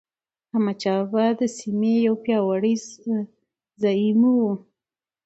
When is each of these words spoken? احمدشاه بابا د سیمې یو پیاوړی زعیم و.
احمدشاه 0.53 0.99
بابا 1.11 1.25
د 1.39 1.41
سیمې 1.57 1.93
یو 2.07 2.15
پیاوړی 2.23 2.73
زعیم 3.81 4.21
و. 4.27 4.41